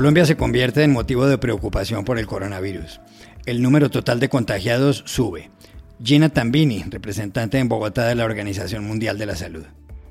Colombia 0.00 0.24
se 0.24 0.38
convierte 0.38 0.82
en 0.82 0.92
motivo 0.92 1.26
de 1.26 1.36
preocupación 1.36 2.06
por 2.06 2.18
el 2.18 2.26
coronavirus. 2.26 3.02
El 3.44 3.60
número 3.60 3.90
total 3.90 4.18
de 4.18 4.30
contagiados 4.30 5.02
sube. 5.04 5.50
Gina 6.02 6.30
Tambini, 6.30 6.84
representante 6.88 7.58
en 7.58 7.68
Bogotá 7.68 8.06
de 8.06 8.14
la 8.14 8.24
Organización 8.24 8.86
Mundial 8.86 9.18
de 9.18 9.26
la 9.26 9.36
Salud. 9.36 9.64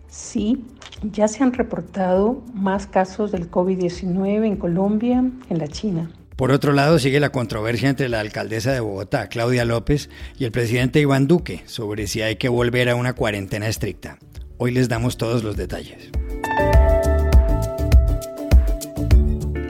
Sí, 0.08 0.64
ya 1.02 1.28
se 1.28 1.42
han 1.42 1.54
reportado 1.54 2.44
más 2.54 2.86
casos 2.86 3.32
del 3.32 3.50
COVID-19 3.50 4.46
en 4.46 4.58
Colombia, 4.58 5.24
en 5.50 5.58
la 5.58 5.68
China. 5.68 6.12
Por 6.36 6.52
otro 6.52 6.72
lado, 6.72 7.00
sigue 7.00 7.20
la 7.20 7.32
controversia 7.32 7.90
entre 7.90 8.10
la 8.10 8.20
alcaldesa 8.20 8.72
de 8.72 8.82
Bogotá, 8.82 9.28
Claudia 9.28 9.66
López, 9.66 10.12
y 10.38 10.46
el 10.46 10.52
presidente 10.52 11.00
Iván 11.00 11.26
Duque 11.26 11.64
sobre 11.66 12.06
si 12.06 12.22
hay 12.22 12.36
que 12.36 12.48
volver 12.48 12.90
a 12.90 12.96
una 12.96 13.14
cuarentena 13.14 13.68
estricta. 13.68 14.20
Hoy 14.60 14.70
les 14.70 14.88
damos 14.88 15.18
todos 15.18 15.44
los 15.44 15.58
detalles. 15.58 16.12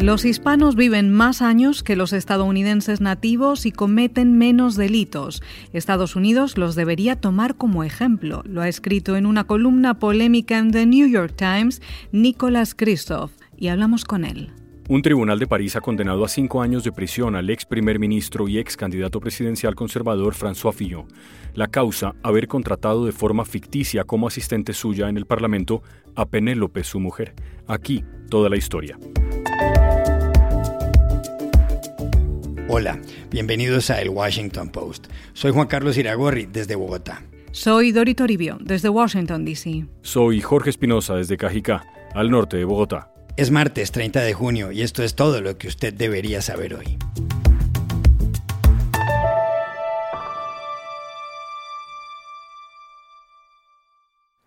Los 0.02 0.24
hispanos 0.24 0.78
viven 0.78 1.12
más 1.12 1.42
años 1.42 1.84
que 1.84 1.98
los 1.98 2.14
estadounidenses 2.14 3.02
nativos 3.02 3.66
y 3.66 3.74
cometen 3.74 4.38
menos 4.38 4.78
delitos. 4.78 5.44
Estados 5.74 6.16
Unidos 6.16 6.58
los 6.58 6.76
debería 6.76 7.18
tomar 7.18 7.58
como 7.58 7.84
ejemplo. 7.84 8.42
Lo 8.46 8.62
ha 8.62 8.70
escrito 8.70 9.18
en 9.18 9.26
una 9.26 9.44
columna 9.44 10.00
polémica 10.00 10.58
en 10.58 10.72
The 10.72 10.86
New 10.86 11.10
York 11.10 11.34
Times 11.36 11.82
Nicholas 12.14 12.76
Christoph 12.76 13.34
y 13.58 13.68
hablamos 13.68 14.06
con 14.06 14.24
él. 14.24 14.54
Un 14.88 15.02
tribunal 15.02 15.38
de 15.38 15.48
París 15.48 15.76
ha 15.76 15.82
condenado 15.82 16.24
a 16.24 16.30
cinco 16.30 16.62
años 16.62 16.86
de 16.86 16.94
prisión 16.94 17.36
al 17.36 17.50
ex 17.50 17.66
primer 17.66 18.00
ministro 18.00 18.48
y 18.48 18.58
ex 18.58 18.78
candidato 18.78 19.20
presidencial 19.20 19.76
conservador 19.76 20.34
François 20.34 20.74
Fillon. 20.74 21.08
La 21.56 21.68
causa, 21.68 22.16
haber 22.24 22.48
contratado 22.48 23.06
de 23.06 23.12
forma 23.12 23.44
ficticia 23.44 24.06
como 24.06 24.28
asistente 24.28 24.72
suya 24.72 25.10
en 25.10 25.18
el 25.18 25.26
Parlamento 25.26 25.84
a 26.16 26.26
Penélope, 26.26 26.86
su 26.86 27.02
mujer. 27.02 27.36
Aquí, 27.68 28.06
toda 28.30 28.50
la 28.50 28.56
historia. 28.56 28.98
Hola, 32.72 33.02
bienvenidos 33.32 33.90
a 33.90 34.00
El 34.00 34.10
Washington 34.10 34.70
Post. 34.70 35.08
Soy 35.34 35.52
Juan 35.52 35.66
Carlos 35.66 35.98
Iragorri, 35.98 36.46
desde 36.46 36.76
Bogotá. 36.76 37.24
Soy 37.52 37.92
Dori 37.92 38.14
Toribio, 38.14 38.60
desde 38.62 38.90
Washington, 38.90 39.44
D.C. 39.44 39.88
Soy 40.04 40.40
Jorge 40.40 40.70
Espinosa, 40.70 41.16
desde 41.16 41.36
Cajicá, 41.36 41.84
al 42.14 42.30
norte 42.30 42.58
de 42.58 42.66
Bogotá. 42.66 43.12
Es 43.38 43.50
martes 43.50 43.92
30 43.92 44.22
de 44.22 44.34
junio 44.36 44.72
y 44.72 44.84
esto 44.84 45.02
es 45.02 45.16
todo 45.16 45.42
lo 45.42 45.58
que 45.58 45.68
usted 45.68 45.96
debería 45.96 46.44
saber 46.44 46.76
hoy. 46.76 47.00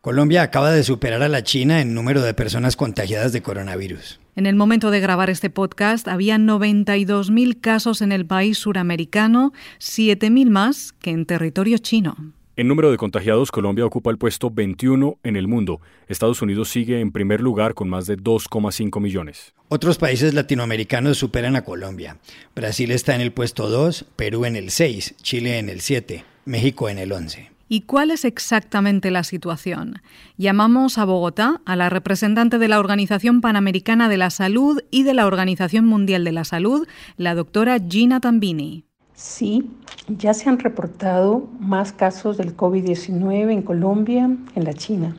Colombia 0.02 0.42
acaba 0.42 0.72
de 0.72 0.82
superar 0.82 1.22
a 1.22 1.28
la 1.28 1.44
China 1.44 1.80
en 1.80 1.94
número 1.94 2.22
de 2.22 2.34
personas 2.34 2.74
contagiadas 2.74 3.32
de 3.32 3.40
coronavirus. 3.40 4.18
En 4.34 4.46
el 4.46 4.56
momento 4.56 4.90
de 4.90 4.98
grabar 4.98 5.30
este 5.30 5.48
podcast 5.48 6.08
había 6.08 6.38
92.000 6.38 7.60
casos 7.60 8.02
en 8.02 8.10
el 8.10 8.26
país 8.26 8.58
suramericano, 8.58 9.52
7.000 9.78 10.50
más 10.50 10.92
que 10.92 11.10
en 11.10 11.24
territorio 11.24 11.78
chino. 11.78 12.16
En 12.56 12.66
número 12.66 12.90
de 12.90 12.96
contagiados, 12.96 13.52
Colombia 13.52 13.86
ocupa 13.86 14.10
el 14.10 14.18
puesto 14.18 14.50
21 14.50 15.18
en 15.22 15.36
el 15.36 15.46
mundo. 15.46 15.80
Estados 16.08 16.42
Unidos 16.42 16.68
sigue 16.68 16.98
en 16.98 17.12
primer 17.12 17.40
lugar 17.40 17.74
con 17.74 17.88
más 17.88 18.06
de 18.06 18.18
2,5 18.18 19.00
millones. 19.00 19.54
Otros 19.68 19.98
países 19.98 20.34
latinoamericanos 20.34 21.16
superan 21.16 21.54
a 21.54 21.62
Colombia. 21.62 22.18
Brasil 22.56 22.90
está 22.90 23.14
en 23.14 23.20
el 23.20 23.30
puesto 23.30 23.68
2, 23.68 24.06
Perú 24.16 24.46
en 24.46 24.56
el 24.56 24.70
6, 24.70 25.14
Chile 25.22 25.60
en 25.60 25.68
el 25.68 25.80
7, 25.80 26.24
México 26.44 26.88
en 26.88 26.98
el 26.98 27.12
11. 27.12 27.51
¿Y 27.72 27.80
cuál 27.80 28.10
es 28.10 28.26
exactamente 28.26 29.10
la 29.10 29.24
situación? 29.24 30.02
Llamamos 30.36 30.98
a 30.98 31.06
Bogotá 31.06 31.62
a 31.64 31.74
la 31.74 31.88
representante 31.88 32.58
de 32.58 32.68
la 32.68 32.78
Organización 32.78 33.40
Panamericana 33.40 34.10
de 34.10 34.18
la 34.18 34.28
Salud 34.28 34.82
y 34.90 35.04
de 35.04 35.14
la 35.14 35.26
Organización 35.26 35.86
Mundial 35.86 36.22
de 36.22 36.32
la 36.32 36.44
Salud, 36.44 36.86
la 37.16 37.34
doctora 37.34 37.78
Gina 37.80 38.20
Tambini. 38.20 38.84
Sí, 39.14 39.70
ya 40.06 40.34
se 40.34 40.50
han 40.50 40.58
reportado 40.58 41.48
más 41.60 41.94
casos 41.94 42.36
del 42.36 42.54
COVID-19 42.54 43.50
en 43.50 43.62
Colombia, 43.62 44.24
en 44.54 44.64
la 44.64 44.74
China. 44.74 45.16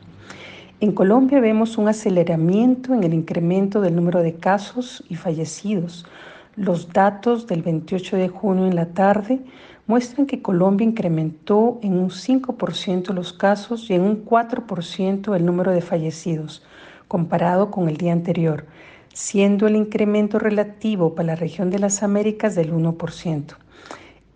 En 0.78 0.92
Colombia 0.92 1.40
vemos 1.40 1.76
un 1.76 1.88
aceleramiento 1.88 2.94
en 2.94 3.02
el 3.02 3.14
incremento 3.14 3.80
del 3.80 3.96
número 3.96 4.22
de 4.22 4.36
casos 4.36 5.02
y 5.08 5.16
fallecidos. 5.16 6.06
Los 6.54 6.92
datos 6.92 7.48
del 7.48 7.62
28 7.62 8.16
de 8.16 8.28
junio 8.28 8.68
en 8.68 8.76
la 8.76 8.86
tarde 8.86 9.40
muestran 9.86 10.26
que 10.26 10.40
Colombia 10.40 10.86
incrementó 10.86 11.78
en 11.82 11.98
un 11.98 12.10
5% 12.10 13.12
los 13.12 13.32
casos 13.32 13.90
y 13.90 13.94
en 13.94 14.02
un 14.02 14.24
4% 14.24 15.36
el 15.36 15.44
número 15.44 15.72
de 15.72 15.82
fallecidos, 15.82 16.62
comparado 17.06 17.70
con 17.70 17.88
el 17.88 17.96
día 17.96 18.12
anterior, 18.12 18.66
siendo 19.12 19.66
el 19.66 19.76
incremento 19.76 20.38
relativo 20.38 21.14
para 21.14 21.26
la 21.26 21.34
región 21.36 21.70
de 21.70 21.78
las 21.78 22.02
Américas 22.02 22.54
del 22.54 22.72
1%. 22.72 23.56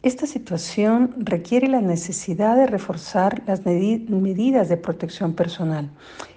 Esta 0.02 0.26
situación 0.26 1.14
requiere 1.18 1.66
la 1.66 1.80
necesidad 1.80 2.54
de 2.56 2.66
reforzar 2.66 3.42
las 3.46 3.64
medidas 3.64 4.68
de 4.68 4.76
protección 4.76 5.32
personal, 5.34 5.90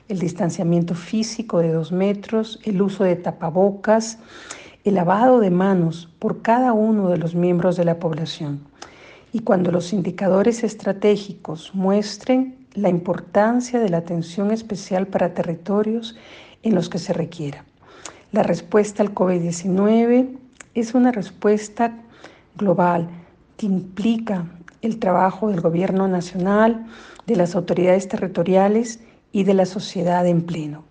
el 0.08 0.18
distanciamiento 0.18 0.96
físico 0.96 1.60
de 1.60 1.72
dos 1.72 1.92
metros, 1.92 2.60
el 2.64 2.82
uso 2.82 3.04
de 3.04 3.16
tapabocas, 3.18 4.18
el 4.84 4.96
lavado 4.96 5.40
de 5.40 5.52
manos 5.52 6.10
por 6.18 6.42
cada 6.42 6.74
uno 6.74 7.10
de 7.10 7.18
los 7.18 7.36
miembros 7.36 7.78
de 7.78 7.86
la 7.86 8.00
población 8.00 8.71
y 9.34 9.40
cuando 9.40 9.72
los 9.72 9.94
indicadores 9.94 10.64
estratégicos 10.64 11.74
muestren 11.74 12.56
la 12.74 12.90
importancia 12.90 13.80
de 13.80 13.90
la 13.90 13.98
atención 13.98 14.52
especial 14.52 15.08
para 15.08 15.34
territorios 15.34 16.16
en 16.64 16.76
los 16.76 16.90
que 16.90 17.00
se 17.00 17.14
requiera. 17.14 17.66
La 18.32 18.44
respuesta 18.44 19.04
al 19.04 19.14
COVID-19 19.14 20.38
es 20.74 20.94
una 20.94 21.12
respuesta 21.12 21.98
global 22.56 23.10
que 23.58 23.66
implica 23.66 24.46
el 24.82 25.00
trabajo 25.00 25.50
del 25.50 25.62
gobierno 25.62 26.08
nacional, 26.08 26.86
de 27.28 27.36
las 27.36 27.56
autoridades 27.56 28.08
territoriales 28.08 29.00
y 29.32 29.44
de 29.44 29.54
la 29.54 29.66
sociedad 29.66 30.26
en 30.26 30.42
pleno. 30.42 30.91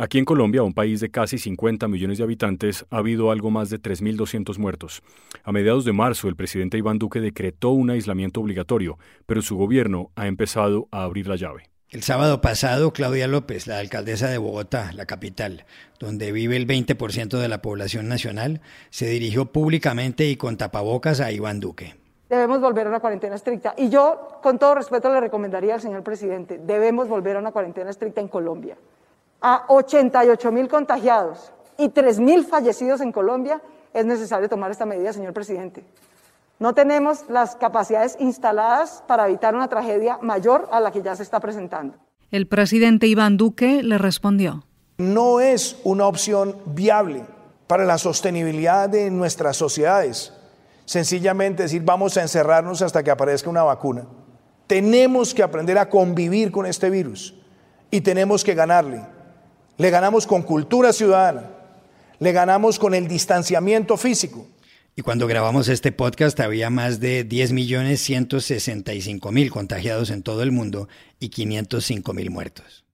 Aquí 0.00 0.16
en 0.16 0.24
Colombia, 0.24 0.62
un 0.62 0.72
país 0.72 0.98
de 1.00 1.10
casi 1.10 1.36
50 1.36 1.86
millones 1.86 2.16
de 2.16 2.24
habitantes, 2.24 2.86
ha 2.88 2.96
habido 2.96 3.30
algo 3.30 3.50
más 3.50 3.68
de 3.68 3.78
3.200 3.78 4.56
muertos. 4.56 5.02
A 5.44 5.52
mediados 5.52 5.84
de 5.84 5.92
marzo, 5.92 6.26
el 6.28 6.36
presidente 6.36 6.78
Iván 6.78 6.98
Duque 6.98 7.20
decretó 7.20 7.68
un 7.68 7.90
aislamiento 7.90 8.40
obligatorio, 8.40 8.98
pero 9.26 9.42
su 9.42 9.58
gobierno 9.58 10.10
ha 10.16 10.26
empezado 10.26 10.88
a 10.90 11.02
abrir 11.02 11.28
la 11.28 11.36
llave. 11.36 11.64
El 11.90 12.02
sábado 12.02 12.40
pasado, 12.40 12.94
Claudia 12.94 13.28
López, 13.28 13.66
la 13.66 13.76
alcaldesa 13.76 14.28
de 14.28 14.38
Bogotá, 14.38 14.90
la 14.94 15.04
capital, 15.04 15.66
donde 15.98 16.32
vive 16.32 16.56
el 16.56 16.66
20% 16.66 17.36
de 17.38 17.48
la 17.48 17.60
población 17.60 18.08
nacional, 18.08 18.62
se 18.88 19.06
dirigió 19.06 19.52
públicamente 19.52 20.26
y 20.30 20.36
con 20.36 20.56
tapabocas 20.56 21.20
a 21.20 21.30
Iván 21.30 21.60
Duque. 21.60 21.94
Debemos 22.30 22.62
volver 22.62 22.86
a 22.86 22.88
una 22.88 23.00
cuarentena 23.00 23.34
estricta. 23.34 23.74
Y 23.76 23.90
yo, 23.90 24.38
con 24.42 24.58
todo 24.58 24.76
respeto, 24.76 25.12
le 25.12 25.20
recomendaría 25.20 25.74
al 25.74 25.82
señor 25.82 26.02
presidente, 26.02 26.56
debemos 26.56 27.06
volver 27.06 27.36
a 27.36 27.40
una 27.40 27.52
cuarentena 27.52 27.90
estricta 27.90 28.22
en 28.22 28.28
Colombia 28.28 28.78
a 29.40 29.64
88 29.68 30.52
mil 30.52 30.68
contagiados 30.68 31.52
y 31.78 31.88
3 31.88 32.20
mil 32.20 32.44
fallecidos 32.44 33.00
en 33.00 33.12
Colombia, 33.12 33.60
es 33.92 34.04
necesario 34.04 34.48
tomar 34.48 34.70
esta 34.70 34.86
medida, 34.86 35.12
señor 35.12 35.32
presidente. 35.32 35.84
No 36.58 36.74
tenemos 36.74 37.24
las 37.28 37.56
capacidades 37.56 38.16
instaladas 38.20 39.02
para 39.06 39.26
evitar 39.26 39.54
una 39.54 39.68
tragedia 39.68 40.18
mayor 40.20 40.68
a 40.70 40.80
la 40.80 40.92
que 40.92 41.02
ya 41.02 41.16
se 41.16 41.22
está 41.22 41.40
presentando. 41.40 41.96
El 42.30 42.46
presidente 42.46 43.06
Iván 43.06 43.38
Duque 43.38 43.82
le 43.82 43.96
respondió. 43.96 44.64
No 44.98 45.40
es 45.40 45.78
una 45.84 46.06
opción 46.06 46.54
viable 46.66 47.24
para 47.66 47.84
la 47.84 47.96
sostenibilidad 47.96 48.90
de 48.90 49.10
nuestras 49.10 49.56
sociedades. 49.56 50.34
Sencillamente 50.84 51.62
decir, 51.62 51.82
vamos 51.82 52.16
a 52.16 52.22
encerrarnos 52.22 52.82
hasta 52.82 53.02
que 53.02 53.10
aparezca 53.10 53.48
una 53.48 53.62
vacuna. 53.62 54.04
Tenemos 54.66 55.32
que 55.32 55.42
aprender 55.42 55.78
a 55.78 55.88
convivir 55.88 56.52
con 56.52 56.66
este 56.66 56.90
virus 56.90 57.34
y 57.90 58.02
tenemos 58.02 58.44
que 58.44 58.54
ganarle. 58.54 59.02
Le 59.80 59.88
ganamos 59.88 60.26
con 60.26 60.42
cultura 60.42 60.92
ciudadana, 60.92 61.48
le 62.18 62.32
ganamos 62.32 62.78
con 62.78 62.94
el 62.94 63.08
distanciamiento 63.08 63.96
físico. 63.96 64.46
Y 64.94 65.00
cuando 65.00 65.26
grabamos 65.26 65.68
este 65.68 65.90
podcast 65.90 66.38
había 66.40 66.68
más 66.68 67.00
de 67.00 67.26
10.165.000 67.26 69.48
contagiados 69.48 70.10
en 70.10 70.22
todo 70.22 70.42
el 70.42 70.52
mundo 70.52 70.86
y 71.18 71.30
505.000 71.30 72.28
muertos. 72.28 72.84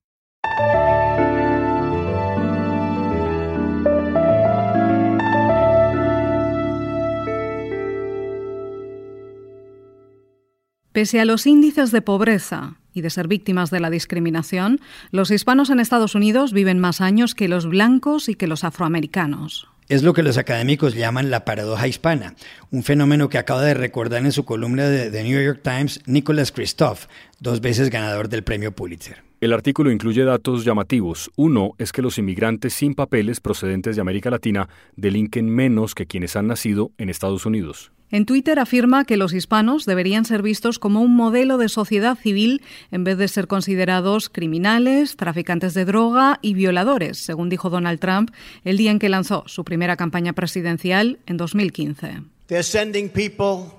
Pese 10.92 11.18
a 11.18 11.24
los 11.24 11.48
índices 11.48 11.90
de 11.90 12.00
pobreza, 12.00 12.78
y 12.96 13.02
de 13.02 13.10
ser 13.10 13.28
víctimas 13.28 13.70
de 13.70 13.78
la 13.78 13.90
discriminación, 13.90 14.80
los 15.12 15.30
hispanos 15.30 15.70
en 15.70 15.80
Estados 15.80 16.14
Unidos 16.14 16.52
viven 16.52 16.78
más 16.78 17.00
años 17.00 17.34
que 17.34 17.46
los 17.46 17.66
blancos 17.66 18.28
y 18.28 18.34
que 18.34 18.46
los 18.46 18.64
afroamericanos. 18.64 19.68
es 19.88 20.02
lo 20.02 20.14
que 20.14 20.24
los 20.24 20.36
académicos 20.36 20.94
llaman 20.94 21.30
la 21.30 21.44
paradoja 21.44 21.86
hispana, 21.86 22.34
un 22.72 22.82
fenómeno 22.82 23.28
que 23.28 23.38
acaba 23.38 23.62
de 23.62 23.74
recordar 23.74 24.24
en 24.24 24.32
su 24.32 24.44
columna 24.44 24.88
de 24.88 25.10
The 25.12 25.22
New 25.22 25.40
York 25.40 25.60
Times 25.62 26.00
Nicholas 26.06 26.50
Christoph, 26.50 27.04
dos 27.38 27.60
veces 27.60 27.90
ganador 27.90 28.28
del 28.28 28.42
premio 28.42 28.72
Pulitzer. 28.72 29.22
El 29.40 29.52
artículo 29.52 29.92
incluye 29.92 30.24
datos 30.24 30.64
llamativos. 30.64 31.30
Uno 31.36 31.72
es 31.76 31.92
que 31.92 32.00
los 32.00 32.16
inmigrantes 32.16 32.72
sin 32.72 32.94
papeles 32.94 33.40
procedentes 33.40 33.94
de 33.94 34.00
América 34.00 34.30
Latina 34.30 34.68
delinquen 34.96 35.50
menos 35.50 35.94
que 35.94 36.06
quienes 36.06 36.36
han 36.36 36.46
nacido 36.46 36.90
en 36.96 37.10
Estados 37.10 37.44
Unidos. 37.44 37.92
En 38.10 38.24
Twitter 38.24 38.60
afirma 38.60 39.04
que 39.04 39.16
los 39.16 39.32
hispanos 39.32 39.84
deberían 39.84 40.24
ser 40.24 40.40
vistos 40.40 40.78
como 40.78 41.00
un 41.00 41.16
modelo 41.16 41.58
de 41.58 41.68
sociedad 41.68 42.16
civil 42.16 42.62
en 42.92 43.02
vez 43.02 43.18
de 43.18 43.26
ser 43.26 43.48
considerados 43.48 44.28
criminales, 44.28 45.16
traficantes 45.16 45.74
de 45.74 45.84
droga 45.84 46.38
y 46.40 46.54
violadores, 46.54 47.18
según 47.18 47.48
dijo 47.48 47.68
Donald 47.68 47.98
Trump 47.98 48.30
el 48.64 48.76
día 48.76 48.92
en 48.92 49.00
que 49.00 49.08
lanzó 49.08 49.42
su 49.46 49.64
primera 49.64 49.96
campaña 49.96 50.34
presidencial 50.34 51.18
en 51.26 51.36
2015. 51.36 52.22
They're 52.46 52.62
sending 52.62 53.08
people 53.08 53.72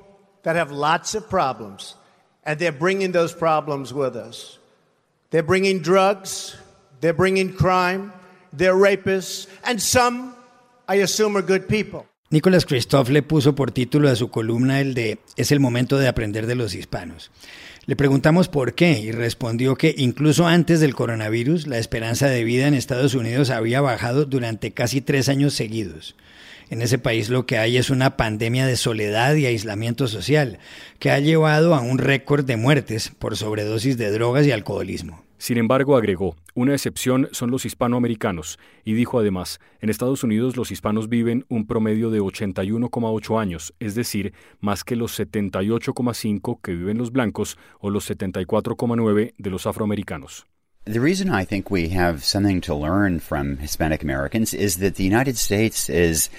that 0.43 0.57
have 0.57 0.73
lots 0.73 1.15
of 1.15 1.29
problems 1.29 1.95
and 2.43 2.59
they're 2.59 2.77
bringing 2.77 3.13
those 3.13 3.33
problems 3.33 3.93
with 3.93 4.15
us. 4.15 4.59
They're 5.29 5.45
bringing 5.45 5.81
drugs, 5.81 6.57
they're 6.99 7.15
bringing 7.15 7.53
crime, 7.55 8.11
they're 8.51 8.75
rapists 8.75 9.47
and 9.63 9.79
some 9.79 10.33
I 10.89 10.95
assume 11.01 11.37
are 11.37 11.45
good 11.45 11.69
people. 11.69 12.05
Nicolás 12.29 12.65
Christoph 12.65 13.07
le 13.07 13.23
puso 13.23 13.55
por 13.55 13.71
título 13.71 14.09
a 14.09 14.15
su 14.17 14.27
columna 14.27 14.81
el 14.81 14.93
de 14.93 15.19
Es 15.37 15.53
el 15.53 15.61
momento 15.61 15.97
de 15.97 16.09
aprender 16.09 16.45
de 16.45 16.55
los 16.55 16.75
hispanos. 16.75 17.31
Le 17.85 17.95
preguntamos 17.95 18.49
por 18.49 18.75
qué 18.75 18.99
y 18.99 19.13
respondió 19.13 19.77
que 19.77 19.95
incluso 19.97 20.45
antes 20.45 20.81
del 20.81 20.93
coronavirus 20.93 21.67
la 21.67 21.77
esperanza 21.77 22.27
de 22.27 22.43
vida 22.43 22.67
en 22.67 22.73
Estados 22.73 23.13
Unidos 23.13 23.49
había 23.49 23.79
bajado 23.79 24.25
durante 24.25 24.71
casi 24.71 24.99
tres 24.99 25.29
años 25.29 25.53
seguidos. 25.53 26.17
En 26.69 26.81
ese 26.81 26.97
país 26.97 27.29
lo 27.29 27.45
que 27.45 27.59
hay 27.59 27.77
es 27.77 27.89
una 27.89 28.17
pandemia 28.17 28.67
de 28.67 28.75
soledad 28.75 29.33
y 29.35 29.45
aislamiento 29.45 30.09
social 30.09 30.59
que 30.99 31.11
ha 31.11 31.19
llevado 31.19 31.75
a 31.75 31.79
un 31.79 31.97
récord 31.97 32.43
de 32.43 32.57
muertes 32.57 33.09
por 33.17 33.37
sobredosis 33.37 33.97
de 33.97 34.11
drogas 34.11 34.45
y 34.45 34.51
alcoholismo. 34.51 35.26
Sin 35.37 35.57
embargo, 35.57 35.95
agregó, 35.95 36.35
una 36.55 36.73
excepción 36.73 37.29
son 37.31 37.51
los 37.51 37.65
hispanoamericanos, 37.65 38.57
y 38.83 38.93
dijo 38.93 39.19
además, 39.19 39.59
en 39.81 39.89
Estados 39.89 40.23
Unidos 40.23 40.57
los 40.57 40.71
hispanos 40.71 41.09
viven 41.09 41.45
un 41.47 41.67
promedio 41.67 42.09
de 42.09 42.19
81,8 42.19 43.39
años, 43.39 43.73
es 43.79 43.93
decir, 43.93 44.33
más 44.59 44.83
que 44.83 44.95
los 44.95 45.19
78,5 45.19 46.59
que 46.61 46.73
viven 46.73 46.97
los 46.97 47.11
blancos 47.11 47.57
o 47.79 47.91
los 47.91 48.09
74,9 48.09 49.33
de 49.37 49.49
los 49.49 49.67
afroamericanos. 49.67 50.47
The 50.85 51.01
reason 51.01 51.27
I 51.29 51.45
think 51.45 51.69
we 51.69 51.89
have 51.89 52.23
something 52.23 52.61
to 52.61 52.73
learn 52.73 53.19
from 53.19 53.57
Hispanic 53.57 54.03
Americans 54.03 54.53
is 54.53 54.77
that 54.77 54.95
the 54.95 55.03
United 55.03 55.35
States 55.35 55.89
is 55.89 56.31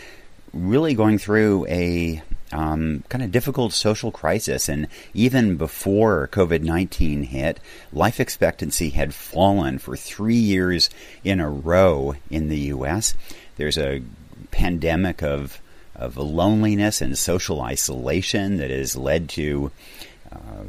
really 0.54 0.94
going 0.94 1.18
through 1.18 1.66
a 1.68 2.22
um, 2.52 3.04
kind 3.08 3.22
of 3.22 3.32
difficult 3.32 3.72
social 3.72 4.10
crisis. 4.10 4.68
And 4.68 4.88
even 5.14 5.56
before 5.56 6.28
COVID 6.28 6.62
19 6.62 7.24
hit, 7.24 7.60
life 7.92 8.20
expectancy 8.20 8.90
had 8.90 9.14
fallen 9.14 9.78
for 9.78 9.96
three 9.96 10.34
years 10.34 10.90
in 11.24 11.40
a 11.40 11.50
row 11.50 12.14
in 12.30 12.48
the 12.48 12.58
U.S. 12.58 13.14
There's 13.56 13.78
a 13.78 14.02
pandemic 14.50 15.22
of, 15.22 15.60
of 15.94 16.16
loneliness 16.16 17.00
and 17.00 17.16
social 17.18 17.60
isolation 17.60 18.56
that 18.58 18.70
has 18.70 18.96
led 18.96 19.28
to 19.30 19.70
uh, 20.32 20.64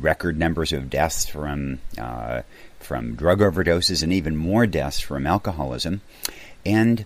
record 0.00 0.38
numbers 0.38 0.72
of 0.72 0.90
deaths 0.90 1.26
from, 1.26 1.78
uh, 1.98 2.42
from 2.78 3.14
drug 3.14 3.40
overdoses 3.40 4.02
and 4.02 4.12
even 4.12 4.36
more 4.36 4.66
deaths 4.66 5.00
from 5.00 5.26
alcoholism. 5.26 6.00
And 6.64 7.04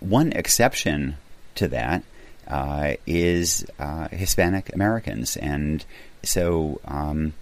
one 0.00 0.32
exception 0.32 1.16
to 1.56 1.68
that 1.68 2.02
uh, 2.50 2.94
is 3.06 3.64
uh, 3.78 4.08
Hispanic 4.08 4.74
Americans. 4.74 5.36
And 5.36 5.84
so 6.22 6.80
um, 6.84 7.32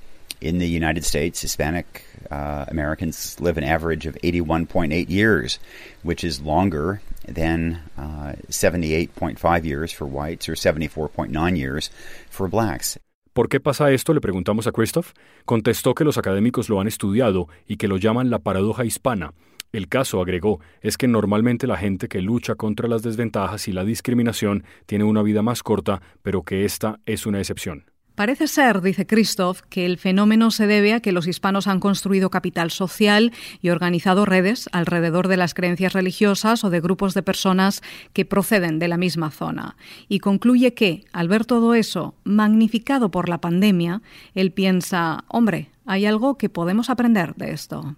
in 0.41 0.59
the 0.59 0.69
United 0.69 1.05
States, 1.05 1.41
Hispanic 1.41 2.05
uh, 2.31 2.67
Americans 2.69 3.41
live 3.41 3.57
an 3.57 3.65
average 3.65 4.07
of 4.07 4.17
81.8 4.23 5.09
years, 5.09 5.59
which 6.03 6.23
is 6.23 6.41
longer 6.41 7.01
than 7.27 7.81
78.5 7.99 9.45
uh, 9.45 9.63
years 9.63 9.93
for 9.93 10.07
whites 10.07 10.49
or 10.49 10.53
74.9 10.53 11.57
years 11.57 11.91
for 12.31 12.49
blacks. 12.49 12.99
¿Por 13.33 13.49
qué 13.49 13.61
pasa 13.61 13.93
esto? 13.93 14.13
Le 14.13 14.21
preguntamos 14.21 14.67
a 14.67 14.73
Christoph. 14.73 15.13
Contestó 15.45 15.95
que 15.95 16.05
los 16.05 16.19
académicos 16.19 16.69
lo 16.69 16.81
han 16.81 16.89
estudiado 16.89 17.49
y 17.69 17.77
que 17.77 17.87
lo 17.87 17.97
llaman 17.97 18.31
la 18.31 18.41
paradoja 18.41 18.85
hispana, 18.85 19.33
El 19.73 19.89
caso, 19.89 20.21
agregó, 20.21 20.61
es 20.81 20.97
que 20.97 21.09
normalmente 21.09 21.67
la 21.67 21.77
gente 21.77 22.09
que 22.09 22.23
lucha 22.23 22.55
contra 22.55 22.89
las 22.89 23.03
desventajas 23.03 23.69
y 23.69 23.73
la 23.73 23.85
discriminación 23.85 24.65
tiene 24.87 25.05
una 25.05 25.23
vida 25.23 25.43
más 25.43 25.63
corta, 25.63 26.01
pero 26.23 26.43
que 26.43 26.65
esta 26.65 27.01
es 27.05 27.27
una 27.27 27.39
excepción. 27.39 27.85
Parece 28.19 28.49
ser, 28.49 28.81
dice 28.81 29.07
Christoph, 29.07 29.61
que 29.69 29.87
el 29.87 29.97
fenómeno 29.97 30.51
se 30.51 30.67
debe 30.67 30.93
a 30.93 30.99
que 30.99 31.13
los 31.13 31.29
hispanos 31.29 31.69
han 31.69 31.79
construido 31.79 32.31
capital 32.31 32.73
social 32.73 33.33
y 33.61 33.69
organizado 33.69 34.25
redes 34.25 34.69
alrededor 34.73 35.29
de 35.29 35.37
las 35.37 35.55
creencias 35.55 35.93
religiosas 35.93 36.65
o 36.65 36.71
de 36.71 36.81
grupos 36.81 37.15
de 37.15 37.23
personas 37.23 37.81
que 38.13 38.25
proceden 38.25 38.81
de 38.81 38.89
la 38.89 38.97
misma 38.97 39.31
zona. 39.31 39.77
Y 40.09 40.19
concluye 40.19 40.75
que, 40.75 41.05
al 41.13 41.29
ver 41.29 41.45
todo 41.45 41.75
eso 41.75 42.17
magnificado 42.25 43.13
por 43.13 43.29
la 43.29 43.41
pandemia, 43.41 44.03
él 44.35 44.51
piensa, 44.51 45.23
hombre, 45.29 45.71
hay 45.87 46.05
algo 46.05 46.39
que 46.39 46.49
podemos 46.49 46.91
aprender 46.91 47.37
de 47.37 47.53
esto. 47.53 47.95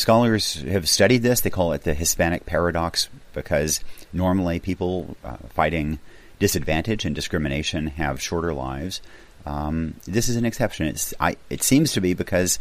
Scholars 0.00 0.54
have 0.62 0.88
studied 0.88 1.22
this. 1.22 1.42
They 1.42 1.50
call 1.50 1.74
it 1.74 1.82
the 1.82 1.92
Hispanic 1.92 2.46
paradox 2.46 3.10
because 3.34 3.84
normally 4.14 4.58
people 4.58 5.14
uh, 5.22 5.36
fighting 5.50 5.98
disadvantage 6.38 7.04
and 7.04 7.14
discrimination 7.14 7.88
have 7.88 8.18
shorter 8.18 8.54
lives. 8.54 9.02
Um, 9.44 9.96
this 10.06 10.30
is 10.30 10.36
an 10.36 10.46
exception. 10.46 10.96
I, 11.20 11.36
it 11.50 11.62
seems 11.62 11.92
to 11.92 12.00
be 12.00 12.14
because 12.14 12.58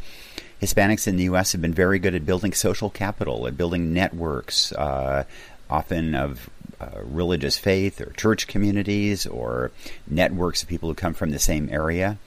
Hispanics 0.62 1.07
in 1.07 1.15
the 1.15 1.24
U.S. 1.24 1.53
have 1.53 1.62
been 1.62 1.74
very 1.74 1.97
good 1.97 2.13
at 2.13 2.25
building 2.25 2.51
social 2.51 2.89
capital, 2.89 3.47
at 3.47 3.56
building 3.56 3.94
networks, 3.94 4.74
uh, 4.74 5.24
often 5.69 6.15
of 6.15 6.50
uh, 6.81 6.89
religious 7.03 7.57
faith 7.57 8.01
or 8.01 8.12
church 8.18 8.47
communities 8.47 9.25
or 9.25 9.71
networks 10.07 10.62
of 10.62 10.68
people 10.68 10.89
who 10.89 10.95
come 10.95 11.13
from 11.13 11.30
the 11.30 11.39
same 11.39 11.69
area. 11.71 12.18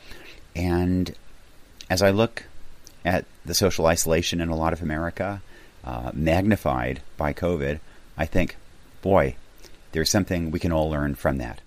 And 0.56 1.15
as 1.91 2.00
I 2.00 2.12
look 2.12 2.44
at 3.04 3.25
the 3.44 3.54
social 3.54 3.87
isolation 3.87 4.40
in 4.40 4.49
a 4.49 4.56
lot 4.56 4.72
of 4.72 4.82
America, 4.82 5.43
uh, 5.84 6.10
magnified 6.14 7.02
by 7.16 7.32
COVID, 7.32 7.81
I 8.16 8.26
think, 8.26 8.56
boy, 9.00 9.37
there's 9.93 10.10
something 10.10 10.50
we 10.50 10.60
can 10.60 10.72
all 10.72 10.90
learn 10.90 11.14
from 11.14 11.38
that. 11.38 11.60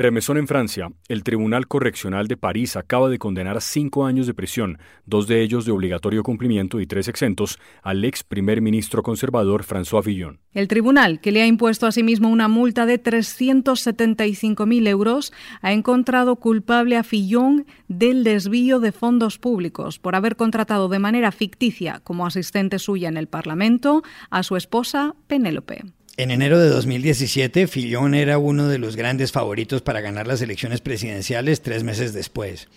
Remesón 0.00 0.38
en 0.38 0.48
Francia. 0.48 0.90
El 1.08 1.22
Tribunal 1.22 1.68
Correccional 1.68 2.26
de 2.26 2.38
París 2.38 2.74
acaba 2.74 3.10
de 3.10 3.18
condenar 3.18 3.58
a 3.58 3.60
cinco 3.60 4.06
años 4.06 4.26
de 4.26 4.32
prisión, 4.32 4.78
dos 5.04 5.26
de 5.26 5.42
ellos 5.42 5.66
de 5.66 5.72
obligatorio 5.72 6.22
cumplimiento 6.22 6.80
y 6.80 6.86
tres 6.86 7.06
exentos, 7.06 7.58
al 7.82 8.02
ex 8.06 8.22
primer 8.22 8.62
ministro 8.62 9.02
conservador 9.02 9.62
François 9.62 10.02
Fillon. 10.02 10.40
El 10.54 10.68
tribunal, 10.68 11.20
que 11.20 11.32
le 11.32 11.42
ha 11.42 11.46
impuesto 11.46 11.86
a 11.86 11.92
sí 11.92 12.02
mismo 12.02 12.30
una 12.30 12.48
multa 12.48 12.86
de 12.86 12.98
375.000 12.98 14.88
euros, 14.88 15.34
ha 15.60 15.72
encontrado 15.74 16.36
culpable 16.36 16.96
a 16.96 17.02
Fillon 17.02 17.66
del 17.88 18.24
desvío 18.24 18.80
de 18.80 18.92
fondos 18.92 19.36
públicos 19.36 19.98
por 19.98 20.14
haber 20.14 20.36
contratado 20.36 20.88
de 20.88 20.98
manera 20.98 21.30
ficticia 21.30 22.00
como 22.04 22.26
asistente 22.26 22.78
suya 22.78 23.10
en 23.10 23.18
el 23.18 23.26
Parlamento 23.26 24.02
a 24.30 24.44
su 24.44 24.56
esposa 24.56 25.14
Penélope. 25.26 25.82
En 26.16 26.30
enero 26.30 26.58
de 26.58 26.68
2017, 26.68 27.66
Fillon 27.66 28.14
era 28.14 28.38
uno 28.38 28.68
de 28.68 28.78
los 28.78 28.96
grandes 28.96 29.32
favoritos 29.32 29.80
para 29.80 30.00
ganar 30.00 30.26
las 30.26 30.42
elecciones 30.42 30.80
presidenciales 30.80 31.62
tres 31.62 31.82
meses 31.82 32.12
después. 32.12 32.68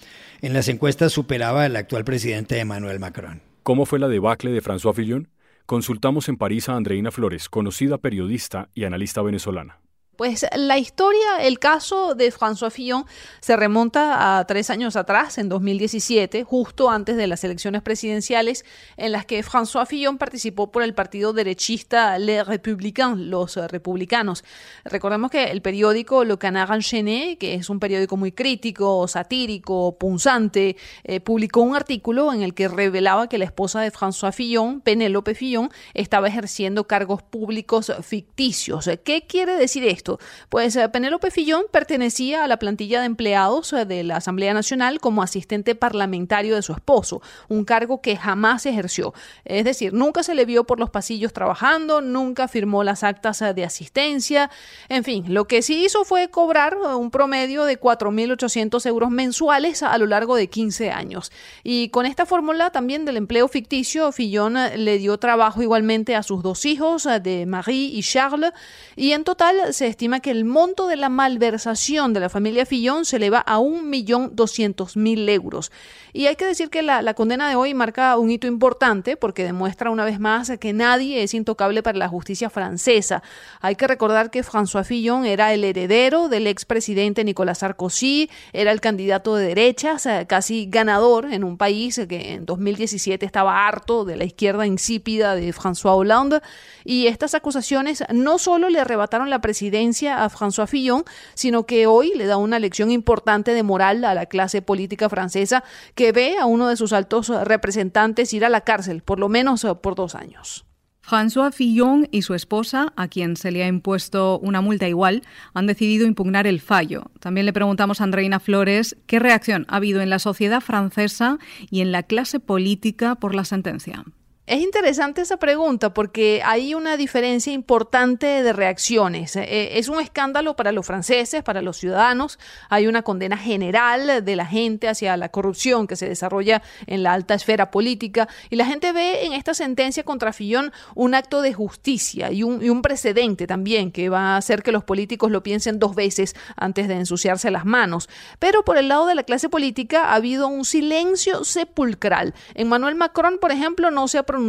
En 0.41 0.53
las 0.53 0.67
encuestas 0.67 1.11
superaba 1.11 1.65
al 1.65 1.75
actual 1.75 2.05
presidente 2.05 2.59
Emmanuel 2.59 2.99
Macron. 2.99 3.41
¿Cómo 3.63 3.85
fue 3.85 3.99
la 3.99 4.07
debacle 4.07 4.51
de 4.51 4.61
François 4.61 4.93
Fillon? 4.93 5.29
Consultamos 5.65 6.29
en 6.29 6.37
París 6.37 6.69
a 6.69 6.75
Andreina 6.75 7.11
Flores, 7.11 7.49
conocida 7.49 7.97
periodista 7.97 8.69
y 8.73 8.83
analista 8.83 9.21
venezolana. 9.21 9.82
Pues 10.15 10.45
la 10.55 10.77
historia, 10.77 11.41
el 11.41 11.57
caso 11.57 12.13
de 12.13 12.31
François 12.31 12.69
Fillon 12.69 13.03
se 13.39 13.57
remonta 13.57 14.37
a 14.37 14.45
tres 14.45 14.69
años 14.69 14.95
atrás, 14.95 15.39
en 15.39 15.49
2017, 15.49 16.43
justo 16.43 16.91
antes 16.91 17.17
de 17.17 17.25
las 17.25 17.43
elecciones 17.43 17.81
presidenciales, 17.81 18.63
en 18.95 19.11
las 19.11 19.25
que 19.25 19.43
François 19.43 19.87
Fillon 19.87 20.19
participó 20.19 20.71
por 20.71 20.83
el 20.83 20.93
partido 20.93 21.33
derechista 21.33 22.19
Les 22.19 22.45
Républicains, 22.45 23.17
los 23.17 23.55
republicanos. 23.55 24.43
Recordemos 24.85 25.31
que 25.31 25.45
el 25.45 25.63
periódico 25.63 26.23
Le 26.23 26.37
Canard 26.37 26.73
Enchaîné, 26.73 27.39
que 27.39 27.55
es 27.55 27.71
un 27.71 27.79
periódico 27.79 28.15
muy 28.15 28.31
crítico, 28.31 29.07
satírico, 29.07 29.97
punzante, 29.97 30.77
eh, 31.05 31.21
publicó 31.21 31.61
un 31.61 31.75
artículo 31.75 32.31
en 32.31 32.43
el 32.43 32.53
que 32.53 32.67
revelaba 32.67 33.27
que 33.29 33.39
la 33.39 33.45
esposa 33.45 33.81
de 33.81 33.91
François 33.91 34.31
Fillon, 34.31 34.79
Penélope 34.81 35.33
Fillon, 35.33 35.71
estaba 35.95 36.27
ejerciendo 36.27 36.85
cargos 36.85 37.23
públicos 37.23 37.91
ficticios. 38.03 38.87
¿Qué 39.03 39.25
quiere 39.27 39.55
decir 39.55 39.83
esto? 39.85 40.02
Pues 40.49 40.75
eh, 40.75 40.87
Penélope 40.89 41.31
Fillón 41.31 41.63
pertenecía 41.71 42.43
a 42.43 42.47
la 42.47 42.57
plantilla 42.57 42.99
de 42.99 43.05
empleados 43.05 43.73
eh, 43.73 43.85
de 43.85 44.03
la 44.03 44.17
Asamblea 44.17 44.53
Nacional 44.53 44.99
como 44.99 45.23
asistente 45.23 45.75
parlamentario 45.75 46.55
de 46.55 46.61
su 46.61 46.73
esposo, 46.73 47.21
un 47.49 47.65
cargo 47.65 48.01
que 48.01 48.17
jamás 48.17 48.65
ejerció. 48.65 49.13
Es 49.45 49.65
decir, 49.65 49.93
nunca 49.93 50.23
se 50.23 50.35
le 50.35 50.45
vio 50.45 50.65
por 50.65 50.79
los 50.79 50.89
pasillos 50.89 51.33
trabajando, 51.33 52.01
nunca 52.01 52.47
firmó 52.47 52.83
las 52.83 53.03
actas 53.03 53.41
eh, 53.41 53.53
de 53.53 53.63
asistencia, 53.63 54.49
en 54.89 55.03
fin, 55.03 55.25
lo 55.27 55.47
que 55.47 55.61
sí 55.61 55.85
hizo 55.85 56.03
fue 56.03 56.29
cobrar 56.29 56.77
un 56.77 57.11
promedio 57.11 57.65
de 57.65 57.79
4.800 57.79 58.85
euros 58.85 59.09
mensuales 59.09 59.83
a 59.83 59.97
lo 59.97 60.05
largo 60.05 60.35
de 60.35 60.47
15 60.47 60.91
años. 60.91 61.31
Y 61.63 61.89
con 61.89 62.05
esta 62.05 62.25
fórmula 62.25 62.71
también 62.71 63.05
del 63.05 63.17
empleo 63.17 63.47
ficticio, 63.47 64.11
Fillon 64.11 64.57
le 64.75 64.97
dio 64.97 65.17
trabajo 65.17 65.61
igualmente 65.61 66.15
a 66.15 66.23
sus 66.23 66.43
dos 66.43 66.65
hijos, 66.65 67.07
de 67.21 67.45
Marie 67.45 67.89
y 67.93 68.01
Charles, 68.01 68.51
y 68.95 69.11
en 69.11 69.23
total 69.23 69.73
se 69.73 69.87
estima 69.93 70.19
que 70.19 70.31
el 70.31 70.43
monto 70.43 70.87
de 70.87 70.97
la 70.97 71.09
malversación 71.09 72.13
de 72.13 72.19
la 72.19 72.29
familia 72.29 72.65
Fillon 72.65 73.05
se 73.05 73.17
eleva 73.17 73.43
a 73.45 73.59
1.200.000 73.59 75.29
euros. 75.29 75.71
Y 76.11 76.27
hay 76.27 76.35
que 76.35 76.45
decir 76.45 76.69
que 76.69 76.81
la, 76.81 77.01
la, 77.01 77.13
condena 77.13 77.49
de 77.49 77.55
hoy 77.55 77.73
marca 77.73 78.17
un 78.17 78.29
hito 78.29 78.45
importante 78.45 79.17
porque 79.17 79.43
demuestra 79.43 79.89
una 79.89 80.05
vez 80.05 80.19
más 80.19 80.51
que 80.59 80.73
nadie 80.73 81.23
es 81.23 81.33
intocable 81.33 81.81
para 81.81 81.97
la 81.97 82.07
justicia 82.07 82.49
francesa. 82.49 83.23
Hay 83.61 83.75
que 83.75 83.87
recordar 83.87 84.29
que 84.29 84.43
François 84.43 84.83
Fillon 84.83 85.25
era 85.25 85.53
el 85.53 85.63
heredero 85.63 86.27
del 86.27 86.47
expresidente 86.47 87.23
Nicolas 87.23 87.59
Sarkozy, 87.59 88.29
era 88.51 88.71
el 88.71 88.81
candidato 88.81 89.35
de 89.35 89.47
derechas, 89.47 90.07
casi 90.27 90.67
ganador 90.69 91.31
en 91.31 91.43
un 91.43 91.57
país 91.57 91.99
que 92.07 92.33
en 92.33 92.45
2017 92.45 93.25
estaba 93.25 93.67
harto 93.67 94.05
de 94.05 94.17
la 94.17 94.25
izquierda 94.25 94.65
insípida 94.65 95.35
de 95.35 95.53
François 95.53 95.95
Hollande. 95.95 96.41
Y 96.83 97.07
estas 97.07 97.33
acusaciones 97.33 98.03
no 98.11 98.37
solo 98.37 98.69
le 98.69 98.79
arrebataron 98.79 99.29
la 99.29 99.39
presidencia 99.39 99.82
a 99.83 100.29
François 100.29 100.67
Fillon, 100.67 101.03
sino 101.33 101.65
que 101.65 101.87
hoy 101.87 102.13
le 102.15 102.25
da 102.25 102.37
una 102.37 102.59
lección 102.59 102.91
importante 102.91 103.53
de 103.53 103.63
moral 103.63 104.03
a 104.05 104.13
la 104.13 104.25
clase 104.25 104.61
política 104.61 105.09
francesa 105.09 105.63
que 105.95 106.11
ve 106.11 106.37
a 106.39 106.45
uno 106.45 106.67
de 106.67 106.77
sus 106.77 106.93
altos 106.93 107.29
representantes 107.29 108.33
ir 108.33 108.45
a 108.45 108.49
la 108.49 108.61
cárcel, 108.61 109.01
por 109.01 109.19
lo 109.19 109.29
menos 109.29 109.65
por 109.81 109.95
dos 109.95 110.15
años. 110.15 110.65
François 111.05 111.51
Fillon 111.51 112.07
y 112.11 112.21
su 112.21 112.33
esposa, 112.33 112.93
a 112.95 113.09
quien 113.09 113.35
se 113.35 113.51
le 113.51 113.63
ha 113.63 113.67
impuesto 113.67 114.39
una 114.39 114.61
multa 114.61 114.87
igual, 114.87 115.23
han 115.53 115.67
decidido 115.67 116.07
impugnar 116.07 116.47
el 116.47 116.61
fallo. 116.61 117.11
También 117.19 117.45
le 117.45 117.51
preguntamos 117.51 117.99
a 117.99 118.05
Andreina 118.05 118.39
Flores 118.39 118.95
qué 119.05 119.19
reacción 119.19 119.65
ha 119.67 119.75
habido 119.75 119.99
en 119.99 120.09
la 120.09 120.19
sociedad 120.19 120.61
francesa 120.61 121.39
y 121.69 121.81
en 121.81 121.91
la 121.91 122.03
clase 122.03 122.39
política 122.39 123.15
por 123.15 123.35
la 123.35 123.43
sentencia. 123.43 124.05
Es 124.45 124.61
interesante 124.61 125.21
esa 125.21 125.37
pregunta 125.37 125.93
porque 125.93 126.41
hay 126.43 126.75
una 126.75 126.97
diferencia 126.97 127.53
importante 127.53 128.43
de 128.43 128.51
reacciones. 128.51 129.37
Eh, 129.37 129.79
es 129.79 129.87
un 129.87 130.01
escándalo 130.01 130.57
para 130.57 130.73
los 130.73 130.85
franceses, 130.85 131.43
para 131.43 131.61
los 131.61 131.77
ciudadanos. 131.77 132.37
Hay 132.67 132.87
una 132.87 133.03
condena 133.03 133.37
general 133.37 134.25
de 134.25 134.35
la 134.35 134.45
gente 134.45 134.89
hacia 134.89 135.15
la 135.15 135.29
corrupción 135.29 135.87
que 135.87 135.95
se 135.95 136.09
desarrolla 136.09 136.61
en 136.87 137.03
la 137.03 137.13
alta 137.13 137.35
esfera 137.35 137.71
política 137.71 138.27
y 138.49 138.57
la 138.57 138.65
gente 138.65 138.91
ve 138.91 139.25
en 139.25 139.31
esta 139.31 139.53
sentencia 139.53 140.03
contra 140.03 140.33
Fillón 140.33 140.73
un 140.93 141.15
acto 141.15 141.41
de 141.41 141.53
justicia 141.53 142.29
y 142.29 142.43
un, 142.43 142.61
y 142.61 142.67
un 142.67 142.81
precedente 142.81 143.47
también 143.47 143.93
que 143.93 144.09
va 144.09 144.33
a 144.33 144.37
hacer 144.37 144.61
que 144.61 144.73
los 144.73 144.83
políticos 144.83 145.31
lo 145.31 145.41
piensen 145.41 145.79
dos 145.79 145.95
veces 145.95 146.35
antes 146.57 146.89
de 146.89 146.95
ensuciarse 146.95 147.49
las 147.49 147.63
manos. 147.63 148.09
Pero 148.39 148.65
por 148.65 148.75
el 148.75 148.89
lado 148.89 149.05
de 149.05 149.15
la 149.15 149.23
clase 149.23 149.47
política 149.47 150.09
ha 150.09 150.15
habido 150.15 150.49
un 150.49 150.65
silencio 150.65 151.45
sepulcral. 151.45 152.33
Emmanuel 152.55 152.95
Macron, 152.95 153.37
por 153.39 153.53
ejemplo, 153.53 153.89
no 153.89 154.09
se 154.09 154.17
ha 154.17 154.23
pronunciado 154.23 154.42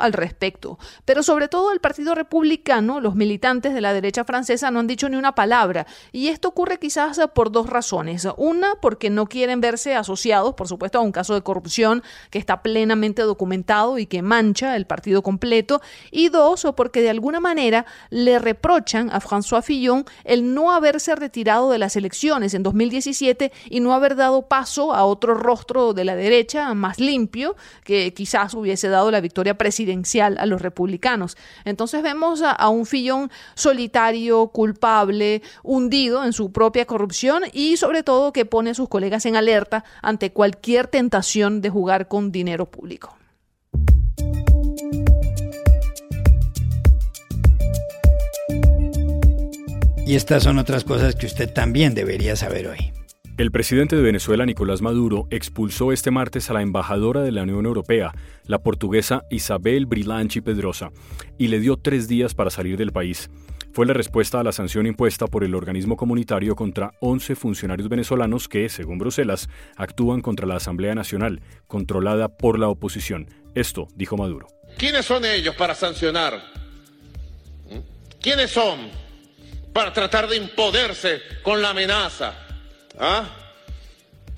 al 0.00 0.12
respecto. 0.12 0.78
Pero 1.04 1.22
sobre 1.22 1.48
todo 1.48 1.72
el 1.72 1.80
Partido 1.80 2.14
Republicano, 2.14 3.00
los 3.00 3.14
militantes 3.14 3.74
de 3.74 3.80
la 3.80 3.92
derecha 3.92 4.24
francesa 4.24 4.70
no 4.70 4.80
han 4.80 4.86
dicho 4.86 5.08
ni 5.08 5.16
una 5.16 5.34
palabra. 5.34 5.86
Y 6.12 6.28
esto 6.28 6.48
ocurre 6.48 6.78
quizás 6.78 7.20
por 7.34 7.52
dos 7.52 7.68
razones. 7.68 8.26
Una, 8.36 8.74
porque 8.80 9.10
no 9.10 9.26
quieren 9.26 9.60
verse 9.60 9.94
asociados, 9.94 10.54
por 10.54 10.68
supuesto, 10.68 10.98
a 10.98 11.02
un 11.02 11.12
caso 11.12 11.34
de 11.34 11.42
corrupción 11.42 12.02
que 12.30 12.38
está 12.38 12.62
plenamente 12.62 13.22
documentado 13.22 13.98
y 13.98 14.06
que 14.06 14.22
mancha 14.22 14.76
el 14.76 14.86
partido 14.86 15.22
completo. 15.22 15.80
Y 16.10 16.28
dos, 16.28 16.66
porque 16.76 17.02
de 17.02 17.10
alguna 17.10 17.40
manera 17.40 17.86
le 18.10 18.38
reprochan 18.38 19.10
a 19.10 19.20
François 19.20 19.62
Fillon 19.62 20.04
el 20.24 20.54
no 20.54 20.72
haberse 20.72 21.14
retirado 21.14 21.70
de 21.70 21.78
las 21.78 21.96
elecciones 21.96 22.54
en 22.54 22.62
2017 22.62 23.52
y 23.70 23.80
no 23.80 23.94
haber 23.94 24.16
dado 24.16 24.42
paso 24.48 24.94
a 24.94 25.04
otro 25.04 25.34
rostro 25.34 25.92
de 25.94 26.04
la 26.04 26.16
derecha 26.16 26.72
más 26.74 26.98
limpio 26.98 27.56
que 27.84 28.12
quizás 28.14 28.54
hubiese 28.54 28.88
dado 28.88 29.10
la 29.10 29.20
victoria 29.24 29.58
presidencial 29.58 30.38
a 30.38 30.46
los 30.46 30.62
republicanos. 30.62 31.36
Entonces 31.64 32.02
vemos 32.02 32.42
a, 32.42 32.68
un 32.68 32.86
Fillon 32.86 33.30
solitario, 33.54 34.46
culpable, 34.48 35.42
hundido 35.64 36.24
en 36.24 36.32
su 36.32 36.52
propia 36.52 36.84
corrupción 36.84 37.42
y 37.52 37.76
sobre 37.76 38.04
todo 38.04 38.32
que 38.32 38.44
pone 38.44 38.70
a 38.70 38.74
sus 38.74 38.88
colegas 38.88 39.26
en 39.26 39.34
alerta 39.34 39.84
ante 40.02 40.30
cualquier 40.30 40.86
tentación 40.86 41.60
de 41.60 41.70
jugar 41.70 42.06
con 42.06 42.30
dinero 42.30 42.66
público. 42.66 43.16
Y 50.06 50.16
estas 50.16 50.42
son 50.42 50.58
otras 50.58 50.84
cosas 50.84 51.14
que 51.14 51.26
usted 51.26 51.50
también 51.50 51.94
debería 51.94 52.36
saber 52.36 52.68
hoy. 52.68 52.92
El 53.36 53.50
presidente 53.50 53.96
de 53.96 54.02
Venezuela, 54.02 54.46
Nicolás 54.46 54.80
Maduro, 54.80 55.26
expulsó 55.28 55.90
este 55.90 56.12
martes 56.12 56.50
a 56.50 56.52
la 56.52 56.62
embajadora 56.62 57.20
de 57.22 57.32
la 57.32 57.42
Unión 57.42 57.66
Europea, 57.66 58.12
la 58.46 58.60
portuguesa 58.62 59.24
Isabel 59.28 59.86
Brilanchi 59.86 60.40
Pedrosa, 60.40 60.92
y 61.36 61.48
le 61.48 61.58
dio 61.58 61.76
tres 61.76 62.06
días 62.06 62.32
para 62.32 62.50
salir 62.50 62.76
del 62.76 62.92
país. 62.92 63.28
Fue 63.72 63.86
la 63.86 63.92
respuesta 63.92 64.38
a 64.38 64.44
la 64.44 64.52
sanción 64.52 64.86
impuesta 64.86 65.26
por 65.26 65.42
el 65.42 65.56
organismo 65.56 65.96
comunitario 65.96 66.54
contra 66.54 66.92
11 67.00 67.34
funcionarios 67.34 67.88
venezolanos 67.88 68.46
que, 68.46 68.68
según 68.68 68.98
Bruselas, 68.98 69.48
actúan 69.76 70.20
contra 70.20 70.46
la 70.46 70.54
Asamblea 70.54 70.94
Nacional, 70.94 71.40
controlada 71.66 72.28
por 72.28 72.60
la 72.60 72.68
oposición. 72.68 73.28
Esto 73.56 73.88
dijo 73.96 74.16
Maduro. 74.16 74.46
¿Quiénes 74.78 75.06
son 75.06 75.24
ellos 75.24 75.56
para 75.56 75.74
sancionar? 75.74 76.40
¿Mm? 77.68 77.78
¿Quiénes 78.20 78.52
son 78.52 78.78
para 79.72 79.92
tratar 79.92 80.28
de 80.28 80.36
imponerse 80.36 81.20
con 81.42 81.60
la 81.60 81.70
amenaza? 81.70 82.43
¿Ah? 82.98 83.24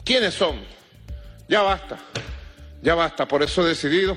¿Quiénes 0.04 0.34
son? 0.34 0.64
Ya 1.48 1.62
basta, 1.62 1.98
ya 2.82 2.94
basta. 2.94 3.26
Por 3.26 3.42
eso 3.42 3.64
he 3.64 3.68
decidido 3.68 4.16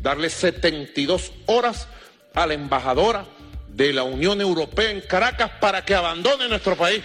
darle 0.00 0.30
72 0.30 1.32
horas 1.46 1.88
a 2.34 2.46
la 2.46 2.54
embajadora 2.54 3.24
de 3.68 3.92
la 3.92 4.02
Unión 4.02 4.40
Europea 4.40 4.90
en 4.90 5.00
Caracas 5.00 5.50
para 5.60 5.84
que 5.84 5.94
abandone 5.94 6.48
nuestro 6.48 6.76
país 6.76 7.02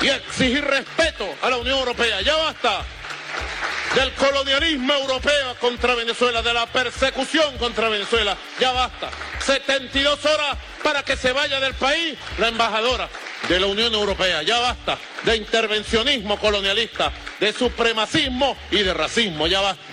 y 0.00 0.08
exigir 0.08 0.64
respeto 0.64 1.26
a 1.42 1.50
la 1.50 1.56
Unión 1.58 1.78
Europea. 1.78 2.20
Ya 2.22 2.36
basta 2.36 2.82
del 3.94 4.12
colonialismo 4.14 4.92
europeo 4.94 5.54
contra 5.60 5.94
Venezuela, 5.94 6.42
de 6.42 6.54
la 6.54 6.66
persecución 6.66 7.56
contra 7.58 7.88
Venezuela. 7.88 8.36
Ya 8.58 8.72
basta. 8.72 9.10
72 9.40 10.24
horas 10.24 10.56
para 10.82 11.02
que 11.02 11.16
se 11.16 11.32
vaya 11.32 11.60
del 11.60 11.74
país 11.74 12.16
la 12.38 12.48
embajadora 12.48 13.08
de 13.48 13.60
la 13.60 13.66
Unión 13.66 13.92
Europea. 13.94 14.42
Ya 14.42 14.58
basta 14.58 14.98
de 15.24 15.36
intervencionismo 15.36 16.38
colonialista, 16.38 17.12
de 17.40 17.52
supremacismo 17.52 18.56
y 18.70 18.78
de 18.78 18.94
racismo. 18.94 19.46
Ya 19.46 19.60
basta. 19.60 19.91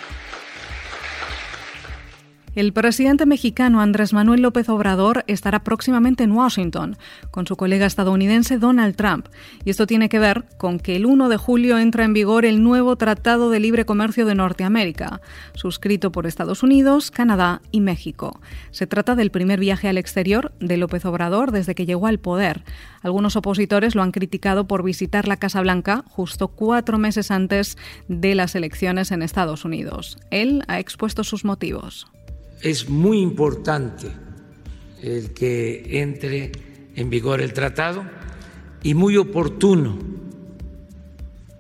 El 2.56 2.74
presidente 2.74 3.28
mexicano 3.28 3.80
Andrés 3.80 4.12
Manuel 4.12 4.42
López 4.42 4.70
Obrador 4.70 5.24
estará 5.28 5.64
próximamente 5.64 6.24
en 6.24 6.32
Washington 6.32 6.98
con 7.30 7.46
su 7.46 7.56
colega 7.56 7.86
estadounidense 7.86 8.58
Donald 8.58 8.96
Trump. 8.96 9.28
Y 9.66 9.70
esto 9.70 9.86
tiene 9.86 10.10
que 10.10 10.18
ver 10.18 10.46
con 10.58 10.80
que 10.80 10.96
el 10.96 11.06
1 11.06 11.30
de 11.30 11.38
julio 11.38 11.78
entra 11.78 12.06
en 12.06 12.14
vigor 12.14 12.46
el 12.46 12.64
nuevo 12.64 12.96
Tratado 12.96 13.52
de 13.52 13.60
Libre 13.60 13.86
Comercio 13.86 14.26
de 14.26 14.34
Norteamérica, 14.34 15.22
suscrito 15.54 16.12
por 16.12 16.26
Estados 16.26 16.64
Unidos, 16.64 17.12
Canadá 17.12 17.62
y 17.70 17.82
México. 17.82 18.42
Se 18.72 18.88
trata 18.88 19.16
del 19.16 19.30
primer 19.30 19.60
viaje 19.60 19.88
al 19.88 20.00
exterior 20.00 20.52
de 20.60 20.78
López 20.78 21.06
Obrador 21.06 21.52
desde 21.52 21.76
que 21.76 21.86
llegó 21.86 22.08
al 22.08 22.18
poder. 22.18 22.64
Algunos 23.04 23.36
opositores 23.36 23.94
lo 23.94 24.02
han 24.02 24.12
criticado 24.12 24.68
por 24.68 24.84
visitar 24.84 25.28
la 25.28 25.38
Casa 25.38 25.62
Blanca 25.62 26.04
justo 26.08 26.48
cuatro 26.48 26.98
meses 26.98 27.30
antes 27.30 27.78
de 28.08 28.34
las 28.34 28.56
elecciones 28.56 29.12
en 29.12 29.22
Estados 29.22 29.66
Unidos. 29.66 30.18
Él 30.32 30.64
ha 30.68 30.80
expuesto 30.80 31.24
sus 31.24 31.46
motivos 31.46 32.08
es 32.62 32.90
muy 32.90 33.22
importante 33.22 34.08
el 35.02 35.34
que 35.34 36.02
entre 36.02 36.52
en 36.96 37.10
vigor 37.10 37.42
el 37.42 37.54
tratado 37.54 38.04
y 38.84 38.94
muy 38.94 39.18
oportuno 39.18 39.98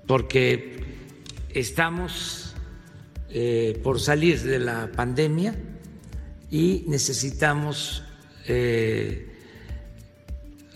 porque 0.06 0.84
estamos 1.53 2.56
eh, 3.29 3.79
por 3.84 4.00
salir 4.00 4.41
de 4.41 4.60
la 4.60 4.91
pandemia 4.91 5.56
y 6.50 6.84
necesitamos 6.88 8.03
eh, 8.48 9.27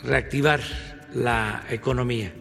reactivar 0.04 0.62
la 1.16 1.66
economía. 1.70 2.32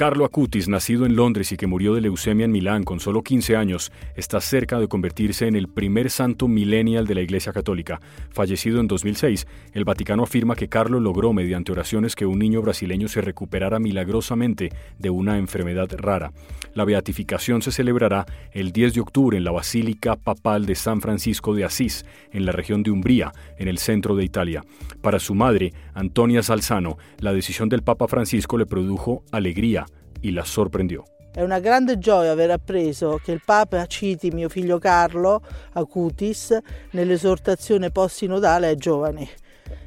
Carlo 0.00 0.24
Acutis, 0.24 0.66
nacido 0.66 1.04
en 1.04 1.14
Londres 1.14 1.52
y 1.52 1.58
que 1.58 1.66
murió 1.66 1.92
de 1.92 2.00
leucemia 2.00 2.46
en 2.46 2.52
Milán 2.52 2.84
con 2.84 3.00
solo 3.00 3.22
15 3.22 3.54
años, 3.54 3.92
está 4.16 4.40
cerca 4.40 4.80
de 4.80 4.88
convertirse 4.88 5.46
en 5.46 5.56
el 5.56 5.68
primer 5.68 6.08
santo 6.08 6.48
millennial 6.48 7.06
de 7.06 7.16
la 7.16 7.20
Iglesia 7.20 7.52
Católica. 7.52 8.00
Fallecido 8.30 8.80
en 8.80 8.88
2006, 8.88 9.46
el 9.74 9.84
Vaticano 9.84 10.22
afirma 10.22 10.56
que 10.56 10.70
Carlo 10.70 11.00
logró 11.00 11.34
mediante 11.34 11.72
oraciones 11.72 12.16
que 12.16 12.24
un 12.24 12.38
niño 12.38 12.62
brasileño 12.62 13.08
se 13.08 13.20
recuperara 13.20 13.78
milagrosamente 13.78 14.70
de 14.98 15.10
una 15.10 15.36
enfermedad 15.36 15.90
rara. 15.98 16.32
La 16.72 16.86
beatificación 16.86 17.60
se 17.60 17.70
celebrará 17.70 18.24
el 18.52 18.72
10 18.72 18.94
de 18.94 19.00
octubre 19.02 19.36
en 19.36 19.44
la 19.44 19.50
Basílica 19.50 20.16
Papal 20.16 20.64
de 20.64 20.76
San 20.76 21.02
Francisco 21.02 21.54
de 21.54 21.64
Asís, 21.64 22.06
en 22.32 22.46
la 22.46 22.52
región 22.52 22.82
de 22.82 22.90
Umbría, 22.90 23.32
en 23.58 23.68
el 23.68 23.76
centro 23.76 24.16
de 24.16 24.24
Italia. 24.24 24.64
Para 25.02 25.18
su 25.18 25.34
madre, 25.34 25.74
Antonia 25.92 26.42
Salzano, 26.42 26.96
la 27.18 27.34
decisión 27.34 27.68
del 27.68 27.82
Papa 27.82 28.08
Francisco 28.08 28.56
le 28.56 28.64
produjo 28.64 29.24
alegría 29.30 29.84
y 30.22 30.30
la 30.32 30.44
sorprendió. 30.44 31.04
È 31.32 31.42
una 31.42 31.60
grande 31.60 31.98
gioia 31.98 32.32
aver 32.32 32.50
appreso 32.50 33.20
che 33.22 33.30
il 33.30 33.40
Papa 33.44 33.86
citi 33.86 34.30
mio 34.32 34.48
figlio 34.48 34.78
Carlo 34.78 35.40
Acutis 35.74 36.58
nell'esortazione 36.90 37.90
post-sinodale 37.90 38.66
ai 38.66 38.76
giovani. 38.76 39.28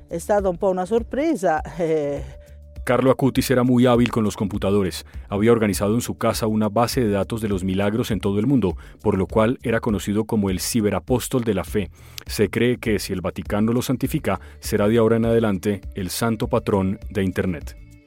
È 0.08 0.18
stata 0.20 0.48
un 0.48 0.58
po' 0.58 0.70
una 0.70 0.86
sorpresa. 0.86 1.62
Eh, 1.76 2.24
Carlo 2.86 3.12
Acutis 3.12 3.50
era 3.50 3.64
muy 3.64 3.86
hábil 3.86 4.10
con 4.10 4.24
los 4.24 4.38
computadores. 4.38 5.06
Había 5.28 5.52
organizado 5.52 5.96
en 5.96 6.02
su 6.02 6.18
casa 6.18 6.48
una 6.48 6.70
base 6.70 7.02
de 7.02 7.12
datos 7.12 7.42
de 7.42 7.50
los 7.50 7.66
milagros 7.66 8.12
en 8.12 8.22
todo 8.22 8.40
el 8.40 8.48
mundo, 8.48 8.78
por 9.02 9.18
lo 9.18 9.28
cual 9.28 9.60
era 9.64 9.82
conocido 9.82 10.24
como 10.24 10.50
el 10.50 10.62
ciberapóstol 10.62 11.44
de 11.44 11.54
la 11.56 11.66
fe. 11.66 11.90
Se 12.26 12.50
cree 12.50 12.78
que 12.78 13.00
si 13.00 13.12
el 13.12 13.22
Vaticano 13.22 13.74
lo 13.74 13.82
santifica, 13.82 14.40
será 14.60 14.88
de 14.88 14.98
ahora 14.98 15.18
en 15.18 15.26
adelante 15.26 15.82
el 15.96 16.10
santo 16.10 16.48
patrón 16.48 17.00
de 17.10 17.24
Internet. 17.24 17.83